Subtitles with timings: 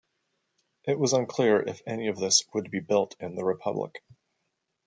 [0.85, 4.01] It was unclear if any of this would be built in the Republic.